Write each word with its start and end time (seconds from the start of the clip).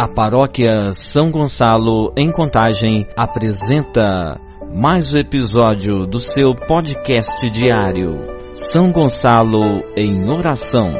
A 0.00 0.08
paróquia 0.08 0.94
São 0.94 1.30
Gonçalo, 1.30 2.10
em 2.16 2.32
Contagem, 2.32 3.06
apresenta 3.14 4.40
mais 4.74 5.12
um 5.12 5.18
episódio 5.18 6.06
do 6.06 6.18
seu 6.18 6.54
podcast 6.54 7.50
diário, 7.50 8.16
São 8.54 8.90
Gonçalo 8.92 9.60
em 9.94 10.26
Oração. 10.30 10.94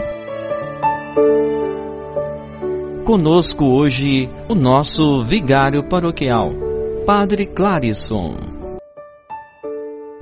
Conosco 3.06 3.64
hoje 3.64 4.28
o 4.50 4.54
nosso 4.54 5.24
vigário 5.24 5.82
paroquial, 5.82 6.50
Padre 7.06 7.46
Clarisson. 7.46 8.36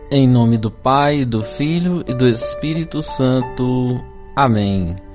Em 0.09 0.29
nome 0.29 0.57
do 0.57 0.71
Pai, 0.71 1.25
do 1.25 1.43
Filho 1.43 2.05
e 2.07 2.15
do 2.15 2.29
Espírito 2.29 3.03
Santo. 3.03 4.01
Amém. 4.37 5.08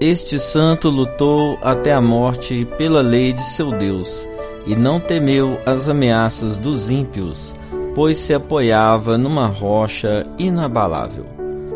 Este 0.00 0.38
santo 0.38 0.90
lutou 0.90 1.58
até 1.60 1.92
a 1.92 2.00
morte 2.00 2.64
pela 2.78 3.00
lei 3.00 3.32
de 3.32 3.42
seu 3.42 3.72
Deus 3.72 4.24
e 4.64 4.76
não 4.76 5.00
temeu 5.00 5.58
as 5.66 5.88
ameaças 5.88 6.56
dos 6.56 6.88
ímpios, 6.88 7.52
pois 7.96 8.16
se 8.16 8.32
apoiava 8.32 9.18
numa 9.18 9.48
rocha 9.48 10.24
inabalável. 10.38 11.26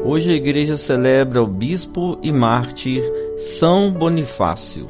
Hoje 0.05 0.31
a 0.31 0.35
igreja 0.35 0.77
celebra 0.77 1.43
o 1.43 1.49
bispo 1.49 2.17
e 2.23 2.31
mártir 2.31 3.03
São 3.39 3.91
Bonifácio. 3.91 4.87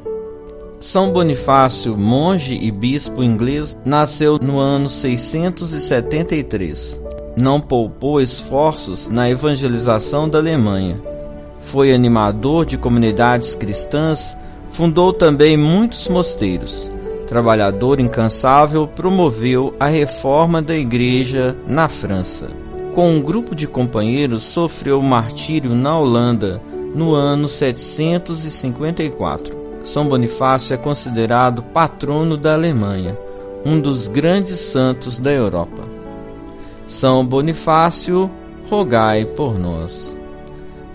São 0.79 1.11
Bonifácio, 1.11 1.97
monge 1.97 2.55
e 2.55 2.71
bispo 2.71 3.23
inglês, 3.23 3.75
nasceu 3.83 4.39
no 4.43 4.59
ano 4.59 4.91
673. 4.91 7.01
Não 7.35 7.59
poupou 7.59 8.21
esforços 8.21 9.09
na 9.09 9.31
evangelização 9.31 10.29
da 10.29 10.37
Alemanha 10.37 11.12
foi 11.65 11.93
animador 11.93 12.67
de 12.67 12.77
comunidades 12.77 13.55
cristãs, 13.55 14.37
fundou 14.71 15.13
também 15.13 15.57
muitos 15.57 16.09
mosteiros. 16.09 16.91
Trabalhador 17.29 18.01
incansável, 18.01 18.87
promoveu 18.87 19.75
a 19.81 19.87
reforma 19.87 20.61
da 20.61 20.75
igreja 20.75 21.57
na 21.67 21.89
França. 21.89 22.49
Com 22.95 23.11
um 23.11 23.23
grupo 23.23 23.55
de 23.55 23.67
companheiros, 23.67 24.43
sofreu 24.43 25.01
martírio 25.01 25.75
na 25.75 25.99
Holanda 25.99 26.61
no 26.95 27.15
ano 27.15 27.49
754. 27.49 29.63
São 29.83 30.07
Bonifácio 30.07 30.75
é 30.75 30.77
considerado 30.77 31.63
patrono 31.63 32.37
da 32.37 32.53
Alemanha, 32.53 33.19
um 33.65 33.81
dos 33.81 34.09
grandes 34.09 34.61
santos 34.61 35.19
da 35.19 35.33
Europa. 35.33 35.85
São 36.87 37.25
Bonifácio, 37.25 38.31
rogai 38.69 39.25
por 39.25 39.59
nós. 39.59 40.15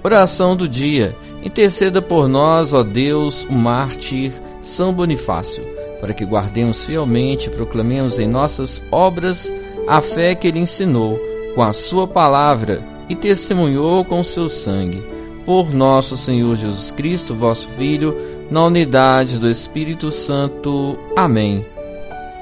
Oração 0.03 0.55
do 0.55 0.67
dia. 0.67 1.15
Interceda 1.43 2.01
por 2.01 2.27
nós, 2.27 2.73
ó 2.73 2.83
Deus, 2.83 3.45
o 3.49 3.53
mártir 3.53 4.33
São 4.61 4.93
Bonifácio, 4.93 5.63
para 5.99 6.13
que 6.13 6.25
guardemos 6.25 6.85
fielmente 6.85 7.47
e 7.47 7.51
proclamemos 7.51 8.19
em 8.19 8.27
nossas 8.27 8.81
obras 8.91 9.51
a 9.87 10.01
fé 10.01 10.35
que 10.35 10.47
ele 10.47 10.59
ensinou 10.59 11.19
com 11.55 11.63
a 11.63 11.73
sua 11.73 12.07
palavra 12.07 12.83
e 13.09 13.15
testemunhou 13.15 14.03
com 14.05 14.23
seu 14.23 14.47
sangue. 14.49 15.03
Por 15.45 15.73
nosso 15.73 16.17
Senhor 16.17 16.55
Jesus 16.55 16.91
Cristo, 16.91 17.33
vosso 17.33 17.69
Filho, 17.69 18.15
na 18.51 18.65
unidade 18.65 19.39
do 19.39 19.49
Espírito 19.49 20.11
Santo. 20.11 20.97
Amém. 21.15 21.65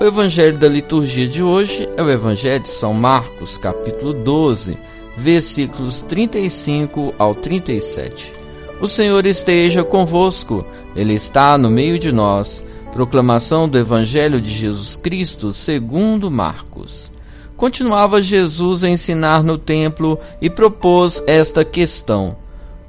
O 0.02 0.04
evangelho 0.04 0.58
da 0.58 0.68
liturgia 0.68 1.28
de 1.28 1.42
hoje 1.42 1.88
é 1.96 2.04
o 2.04 2.10
evangelho 2.10 2.64
de 2.64 2.70
São 2.70 2.94
Marcos, 2.94 3.58
capítulo 3.58 4.12
12 4.12 4.78
versículos 5.18 6.02
35 6.02 7.14
ao 7.18 7.34
37. 7.34 8.32
O 8.82 8.88
Senhor 8.88 9.26
esteja 9.26 9.84
convosco, 9.84 10.66
Ele 10.96 11.14
está 11.14 11.58
no 11.58 11.70
meio 11.70 11.98
de 11.98 12.12
nós. 12.12 12.64
Proclamação 12.92 13.68
do 13.68 13.78
Evangelho 13.78 14.40
de 14.40 14.50
Jesus 14.50 14.96
Cristo 14.96 15.52
segundo 15.52 16.32
Marcos. 16.32 17.12
Continuava 17.58 18.22
Jesus 18.22 18.84
a 18.84 18.90
ensinar 18.90 19.44
no 19.44 19.58
templo 19.58 20.20
e 20.42 20.50
propôs 20.50 21.24
esta 21.26 21.64
questão: 21.64 22.38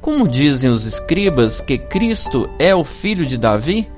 Como 0.00 0.28
dizem 0.28 0.70
os 0.70 0.86
escribas 0.86 1.60
que 1.60 1.78
Cristo 1.78 2.48
é 2.58 2.74
o 2.74 2.84
filho 2.84 3.24
de 3.26 3.36
Davi? 3.36 3.88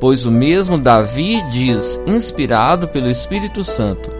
Pois 0.00 0.24
o 0.24 0.30
mesmo 0.30 0.78
Davi 0.78 1.42
diz, 1.50 2.00
inspirado 2.06 2.88
pelo 2.88 3.10
Espírito 3.10 3.64
Santo: 3.64 4.10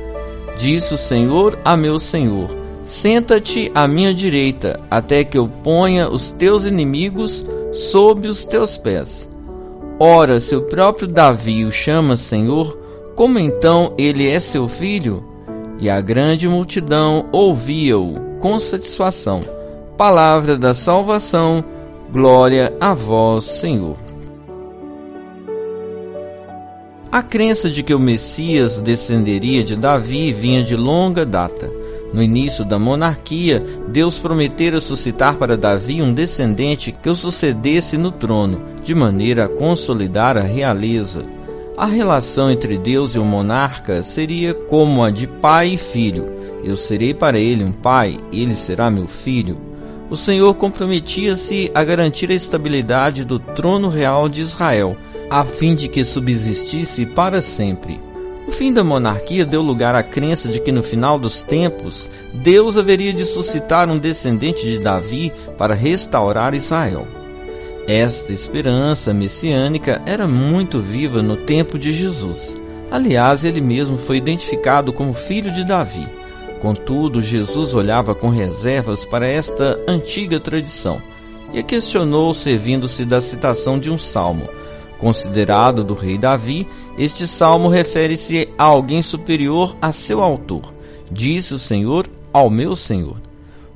Disse 0.56 0.92
o 0.92 0.98
Senhor 0.98 1.58
a 1.64 1.76
meu 1.76 1.98
Senhor: 1.98 2.57
Senta-te 2.88 3.70
à 3.74 3.86
minha 3.86 4.14
direita, 4.14 4.80
até 4.90 5.22
que 5.22 5.36
eu 5.36 5.46
ponha 5.46 6.08
os 6.08 6.30
teus 6.30 6.64
inimigos 6.64 7.44
sob 7.70 8.26
os 8.26 8.46
teus 8.46 8.78
pés. 8.78 9.28
Ora, 10.00 10.40
se 10.40 10.56
o 10.56 10.62
próprio 10.62 11.06
Davi 11.06 11.66
o 11.66 11.70
chama 11.70 12.16
Senhor, 12.16 12.78
como 13.14 13.38
então 13.38 13.92
ele 13.98 14.26
é 14.26 14.40
seu 14.40 14.66
filho? 14.66 15.22
E 15.78 15.90
a 15.90 16.00
grande 16.00 16.48
multidão 16.48 17.26
ouvia-o 17.30 18.14
com 18.40 18.58
satisfação. 18.58 19.42
Palavra 19.98 20.56
da 20.56 20.72
salvação, 20.72 21.62
glória 22.10 22.72
a 22.80 22.94
vós, 22.94 23.44
Senhor. 23.44 23.98
A 27.12 27.22
crença 27.22 27.68
de 27.68 27.82
que 27.82 27.92
o 27.92 27.98
Messias 27.98 28.78
descenderia 28.78 29.62
de 29.62 29.76
Davi 29.76 30.32
vinha 30.32 30.64
de 30.64 30.74
longa 30.74 31.26
data. 31.26 31.77
No 32.12 32.22
início 32.22 32.64
da 32.64 32.78
monarquia, 32.78 33.62
Deus 33.88 34.18
prometera 34.18 34.80
suscitar 34.80 35.36
para 35.36 35.56
Davi 35.56 36.00
um 36.00 36.12
descendente 36.12 36.90
que 36.90 37.10
o 37.10 37.14
sucedesse 37.14 37.98
no 37.98 38.10
trono, 38.10 38.62
de 38.82 38.94
maneira 38.94 39.44
a 39.44 39.48
consolidar 39.48 40.36
a 40.38 40.42
realeza. 40.42 41.24
A 41.76 41.86
relação 41.86 42.50
entre 42.50 42.78
Deus 42.78 43.14
e 43.14 43.18
o 43.18 43.24
monarca 43.24 44.02
seria 44.02 44.52
como 44.54 45.04
a 45.04 45.10
de 45.10 45.26
pai 45.26 45.74
e 45.74 45.76
filho. 45.76 46.26
Eu 46.64 46.76
serei 46.76 47.14
para 47.14 47.38
ele 47.38 47.62
um 47.62 47.72
pai, 47.72 48.18
ele 48.32 48.56
será 48.56 48.90
meu 48.90 49.06
filho. 49.06 49.58
O 50.10 50.16
Senhor 50.16 50.54
comprometia-se 50.54 51.70
a 51.74 51.84
garantir 51.84 52.30
a 52.30 52.34
estabilidade 52.34 53.24
do 53.24 53.38
trono 53.38 53.88
real 53.88 54.28
de 54.28 54.40
Israel, 54.40 54.96
a 55.30 55.44
fim 55.44 55.74
de 55.74 55.86
que 55.86 56.04
subsistisse 56.04 57.04
para 57.04 57.42
sempre. 57.42 58.07
O 58.48 58.50
fim 58.50 58.72
da 58.72 58.82
monarquia 58.82 59.44
deu 59.44 59.60
lugar 59.60 59.94
à 59.94 60.02
crença 60.02 60.48
de 60.48 60.58
que 60.58 60.72
no 60.72 60.82
final 60.82 61.18
dos 61.18 61.42
tempos 61.42 62.08
Deus 62.32 62.78
haveria 62.78 63.12
de 63.12 63.26
suscitar 63.26 63.90
um 63.90 63.98
descendente 63.98 64.66
de 64.66 64.78
Davi 64.78 65.30
para 65.58 65.74
restaurar 65.74 66.54
Israel. 66.54 67.06
Esta 67.86 68.32
esperança 68.32 69.12
messiânica 69.12 70.00
era 70.06 70.26
muito 70.26 70.80
viva 70.80 71.22
no 71.22 71.36
tempo 71.36 71.78
de 71.78 71.92
Jesus. 71.92 72.58
Aliás, 72.90 73.44
ele 73.44 73.60
mesmo 73.60 73.98
foi 73.98 74.16
identificado 74.16 74.94
como 74.94 75.12
filho 75.12 75.52
de 75.52 75.62
Davi. 75.62 76.08
Contudo, 76.58 77.20
Jesus 77.20 77.74
olhava 77.74 78.14
com 78.14 78.30
reservas 78.30 79.04
para 79.04 79.28
esta 79.28 79.78
antiga 79.86 80.40
tradição 80.40 81.02
e 81.52 81.58
a 81.58 81.62
questionou 81.62 82.32
servindo-se 82.32 83.04
da 83.04 83.20
citação 83.20 83.78
de 83.78 83.90
um 83.90 83.98
salmo, 83.98 84.48
Considerado 84.98 85.84
do 85.84 85.94
rei 85.94 86.18
Davi, 86.18 86.66
este 86.98 87.26
salmo 87.26 87.68
refere-se 87.68 88.48
a 88.58 88.64
alguém 88.64 89.02
superior 89.02 89.76
a 89.80 89.92
seu 89.92 90.22
autor. 90.22 90.74
Disse 91.10 91.54
o 91.54 91.58
Senhor 91.58 92.08
ao 92.32 92.50
meu 92.50 92.74
Senhor. 92.74 93.16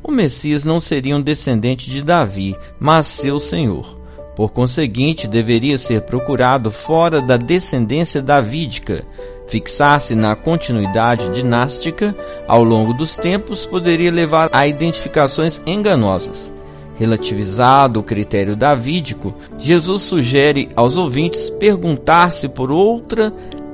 O 0.03 0.11
Messias 0.11 0.65
não 0.65 0.81
seria 0.81 1.17
um 1.17 1.23
descendente 1.23 1.89
de 1.89 2.03
Davi, 2.03 2.57
mas 2.81 3.07
seu 3.07 3.39
Senhor. 3.39 3.97
Por 4.35 4.51
conseguinte, 4.51 5.29
deveria 5.29 5.79
ser 5.79 6.03
procurado 6.03 6.71
fora 6.71 7.21
da 7.21 7.37
descendência 7.37 8.21
davídica. 8.21 9.05
Fixar-se 9.47 10.15
na 10.15 10.35
continuidade 10.35 11.29
dinástica 11.29 12.17
ao 12.49 12.65
longo 12.65 12.95
dos 12.95 13.15
tempos 13.15 13.67
poderia 13.67 14.11
levar 14.11 14.49
a 14.53 14.67
identificações 14.67 15.61
enganosas. 15.67 16.53
Relativizado 16.97 18.01
o 18.01 18.03
critério 18.03 18.55
davídico, 18.55 19.35
Jesus 19.59 20.03
sugere 20.03 20.69
aos 20.77 20.97
ouvintes 20.97 21.51
perguntar-se 21.51 22.49
por 22.49 22.71
outra 22.71 23.33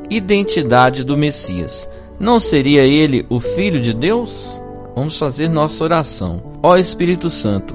identidade 0.08 1.04
do 1.04 1.16
Messias. 1.16 1.88
Não 2.18 2.40
seria 2.40 2.82
ele 2.82 3.26
o 3.28 3.38
Filho 3.40 3.80
de 3.80 3.92
Deus? 3.92 4.60
Vamos 4.94 5.18
fazer 5.18 5.48
nossa 5.48 5.84
oração. 5.84 6.42
Ó 6.62 6.76
Espírito 6.76 7.30
Santo, 7.30 7.74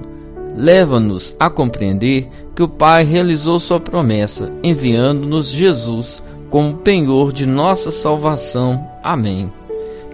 leva-nos 0.55 1.35
a 1.39 1.49
compreender 1.49 2.27
que 2.55 2.61
o 2.61 2.67
Pai 2.67 3.03
realizou 3.03 3.59
sua 3.59 3.79
promessa, 3.79 4.51
enviando-nos 4.63 5.47
Jesus 5.47 6.21
como 6.49 6.77
penhor 6.77 7.31
de 7.31 7.45
nossa 7.45 7.89
salvação. 7.89 8.85
Amém. 9.01 9.51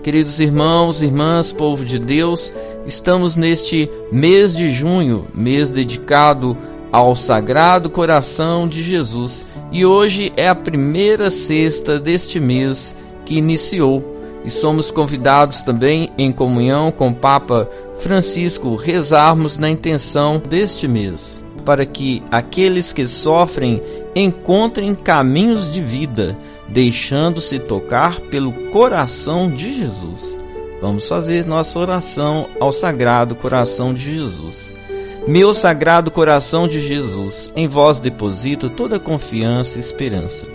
Queridos 0.03 0.39
irmãos, 0.39 1.01
irmãs, 1.01 1.51
povo 1.51 1.83
de 1.83 1.99
Deus, 1.99 2.53
Estamos 2.89 3.35
neste 3.35 3.87
mês 4.11 4.51
de 4.51 4.71
junho, 4.71 5.27
mês 5.31 5.69
dedicado 5.69 6.57
ao 6.91 7.15
Sagrado 7.15 7.87
Coração 7.87 8.67
de 8.67 8.81
Jesus, 8.81 9.45
e 9.71 9.85
hoje 9.85 10.33
é 10.35 10.47
a 10.47 10.55
primeira 10.55 11.29
sexta 11.29 11.99
deste 11.99 12.39
mês 12.39 12.95
que 13.27 13.35
iniciou. 13.35 14.03
E 14.43 14.49
somos 14.49 14.89
convidados 14.89 15.61
também, 15.61 16.09
em 16.17 16.31
comunhão 16.31 16.91
com 16.91 17.09
o 17.09 17.15
Papa 17.15 17.69
Francisco, 17.99 18.75
rezarmos 18.75 19.55
na 19.55 19.69
intenção 19.69 20.41
deste 20.49 20.87
mês, 20.87 21.45
para 21.63 21.85
que 21.85 22.23
aqueles 22.31 22.91
que 22.91 23.07
sofrem 23.07 23.83
encontrem 24.15 24.95
caminhos 24.95 25.69
de 25.69 25.79
vida, 25.79 26.35
deixando-se 26.67 27.59
tocar 27.59 28.19
pelo 28.19 28.51
coração 28.71 29.47
de 29.47 29.73
Jesus. 29.73 30.39
Vamos 30.81 31.07
fazer 31.09 31.45
nossa 31.45 31.77
oração 31.77 32.47
ao 32.57 32.71
Sagrado 32.71 33.35
Coração 33.35 33.93
de 33.93 34.15
Jesus. 34.15 34.71
Meu 35.27 35.53
Sagrado 35.53 36.09
Coração 36.09 36.69
de 36.69 36.81
Jesus, 36.81 37.51
em 37.53 37.67
vós 37.67 37.99
deposito 37.99 38.69
toda 38.69 38.97
confiança 38.97 39.77
e 39.77 39.81
esperança. 39.81 40.47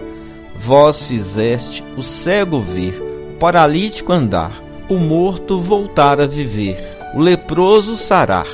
Vós 0.56 1.06
fizeste 1.06 1.84
o 1.94 2.02
cego 2.02 2.60
ver, 2.60 2.94
o 3.34 3.38
paralítico 3.38 4.12
andar, 4.12 4.62
o 4.88 4.96
morto 4.96 5.60
voltar 5.60 6.18
a 6.18 6.26
viver, 6.26 6.82
o 7.14 7.20
leproso 7.20 7.94
sarar. 7.94 8.48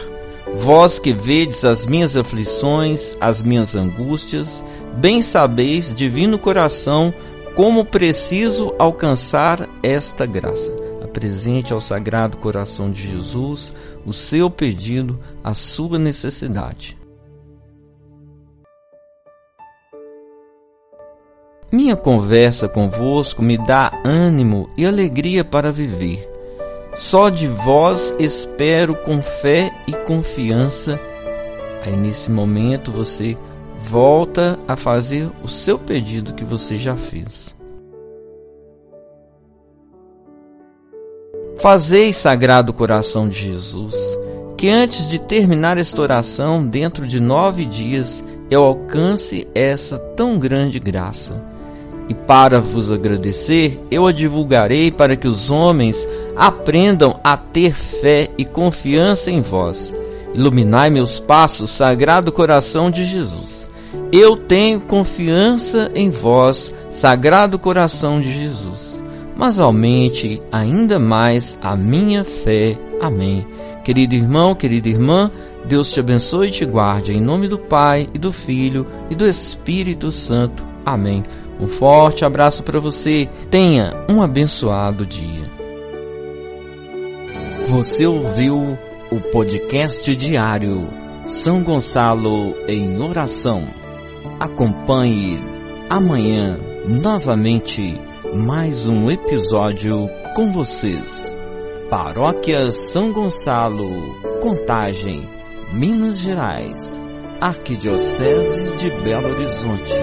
Vós 0.57 0.99
que 0.99 1.13
vedes 1.13 1.65
as 1.65 1.87
minhas 1.87 2.17
aflições, 2.17 3.17
as 3.21 3.45
minhas 3.45 3.77
angústias, 3.77 4.65
bem 4.97 5.23
sabeis, 5.23 5.95
divino 5.95 6.37
coração, 6.37 7.15
como 7.55 7.85
preciso 7.85 8.75
alcançar 8.77 9.69
esta 9.85 10.27
graça. 10.27 10.80
Apresente 11.11 11.73
ao 11.73 11.81
Sagrado 11.81 12.37
Coração 12.37 12.89
de 12.89 13.03
Jesus 13.03 13.73
o 14.07 14.13
seu 14.13 14.49
pedido, 14.49 15.19
a 15.43 15.55
sua 15.55 15.99
necessidade. 15.99 16.97
Minha 21.73 21.97
conversa 21.97 22.69
convosco 22.69 23.43
me 23.43 23.59
dá 23.59 23.91
ânimo 24.05 24.71
e 24.77 24.87
alegria 24.87 25.45
para 25.45 25.73
viver. 25.73 26.31
Só 26.95 27.29
de 27.29 27.49
vós 27.49 28.15
espero 28.21 28.95
com 28.95 29.21
fé 29.21 29.69
e 29.89 29.93
confiança. 29.93 31.01
Aí 31.85 31.97
nesse 31.97 32.31
momento 32.31 32.93
você 32.93 33.37
volta 33.81 34.57
a 34.69 34.77
fazer 34.77 35.29
o 35.43 35.49
seu 35.49 35.77
pedido 35.77 36.35
que 36.35 36.45
você 36.45 36.77
já 36.77 36.97
fez. 36.97 37.59
Fazei, 41.59 42.13
Sagrado 42.13 42.73
Coração 42.73 43.29
de 43.29 43.39
Jesus, 43.39 43.95
que 44.57 44.69
antes 44.69 45.09
de 45.09 45.21
terminar 45.21 45.79
esta 45.79 46.01
oração, 46.01 46.67
dentro 46.67 47.07
de 47.07 47.21
nove 47.21 47.65
dias, 47.65 48.25
eu 48.51 48.63
alcance 48.63 49.47
essa 49.55 49.99
tão 49.99 50.39
grande 50.39 50.79
graça 50.79 51.51
e 52.11 52.15
para 52.15 52.61
vos 52.61 52.91
agradecer, 52.91 53.79
eu 53.89 54.05
a 54.05 54.11
divulgarei 54.11 54.91
para 54.91 55.15
que 55.15 55.29
os 55.29 55.49
homens 55.49 56.09
aprendam 56.35 57.21
a 57.23 57.37
ter 57.37 57.73
fé 57.73 58.29
e 58.37 58.45
confiança 58.45 59.31
em 59.31 59.41
vós. 59.41 59.95
Iluminai 60.35 60.91
meus 60.91 61.21
passos, 61.21 61.71
Sagrado 61.71 62.33
Coração 62.33 62.91
de 62.91 63.05
Jesus. 63.05 63.69
Eu 64.11 64.37
tenho 64.37 64.81
confiança 64.81 65.89
em 65.95 66.11
vós, 66.11 66.75
Sagrado 66.91 67.61
Coração 67.61 68.21
de 68.21 68.33
Jesus. 68.33 69.00
Mas 69.41 69.59
aumente 69.59 70.39
ainda 70.53 70.99
mais 70.99 71.59
a 71.63 71.75
minha 71.75 72.25
fé. 72.25 72.79
Amém. 73.01 73.47
Querido 73.83 74.15
irmão, 74.15 74.55
querida 74.55 74.91
irmã, 74.91 75.31
Deus 75.65 75.91
te 75.91 75.99
abençoe 75.99 76.49
e 76.49 76.51
te 76.51 76.67
guarde, 76.67 77.15
em 77.15 77.23
nome 77.23 77.49
do 77.49 77.59
Pai, 77.59 78.07
e 78.13 78.19
do 78.19 78.35
Filho, 78.35 78.87
e 79.09 79.15
do 79.15 79.27
Espírito 79.27 80.11
Santo. 80.11 80.63
Amém. 80.85 81.23
Um 81.59 81.69
forte 81.69 82.23
abraço 82.23 82.63
para 82.63 82.79
você. 82.81 83.31
Tenha 83.51 84.05
um 84.11 84.21
abençoado 84.21 85.07
dia. 85.07 85.51
Você 87.67 88.05
ouviu 88.05 88.77
o 89.11 89.21
podcast 89.33 90.15
diário 90.17 90.87
São 91.27 91.65
Gonçalo 91.65 92.55
em 92.69 93.01
Oração. 93.01 93.67
Acompanhe 94.39 95.41
amanhã 95.89 96.59
novamente 96.87 98.10
mais 98.35 98.87
um 98.87 99.11
episódio 99.11 100.09
com 100.37 100.53
vocês. 100.53 101.13
Paróquia 101.91 102.71
São 102.71 103.13
Gonçalo, 103.13 104.15
Contagem, 104.41 105.29
Minas 105.73 106.19
Gerais, 106.21 107.03
Arquidiocese 107.41 108.77
de 108.77 108.89
Belo 109.03 109.35
Horizonte. 109.35 109.95